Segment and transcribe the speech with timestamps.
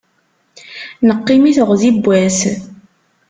[1.07, 2.39] Neqqim i teɣzi n wass.